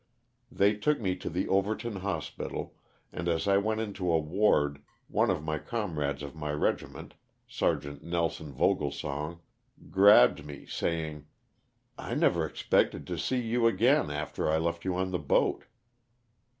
[0.51, 2.73] They took me to the Overton hos pital,
[3.13, 7.13] and as I went into a ward one of my comrades of my regiment.
[7.47, 9.41] Sergeant Nelson Voglesong,
[9.91, 11.27] grabbed me, saying,"
[11.99, 15.65] I never expected to see you again after I left you on the boat.''